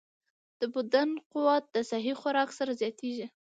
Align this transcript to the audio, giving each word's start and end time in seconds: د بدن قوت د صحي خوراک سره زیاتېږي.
د 0.59 0.61
بدن 0.73 1.09
قوت 1.31 1.63
د 1.75 1.77
صحي 1.89 2.13
خوراک 2.19 2.49
سره 2.57 2.71
زیاتېږي. 2.81 3.25